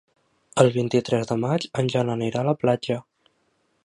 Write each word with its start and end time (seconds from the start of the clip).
El 0.63 0.69
vint-i-tres 0.77 1.29
de 1.31 1.37
maig 1.43 1.67
en 1.83 1.91
Jan 1.97 2.09
anirà 2.15 2.41
a 2.41 2.47
la 2.51 2.59
platja. 2.65 3.01